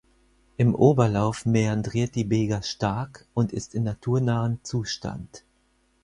[0.57, 5.43] Im Oberlauf mäandriert die Bega stark und ist in naturnahem Zustand.